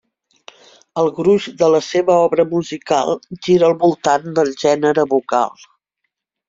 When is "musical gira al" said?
2.55-3.79